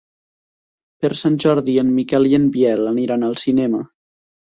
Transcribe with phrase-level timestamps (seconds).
[1.05, 3.89] Per Sant Jordi en Miquel i en Biel aniran al cinema.